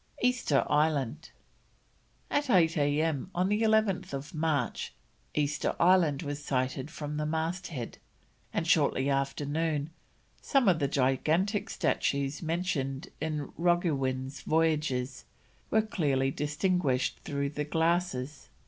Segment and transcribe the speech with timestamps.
[0.23, 1.29] EASTER ISLAND.
[2.31, 4.95] At 8 A.M., on 11th March,
[5.35, 7.99] Easter Island was sighted from the masthead,
[8.51, 9.91] and shortly after noon
[10.41, 15.23] some of the gigantic statues mentioned in Roggewin's Voyages
[15.69, 18.49] were clearly distinguished through the glasses.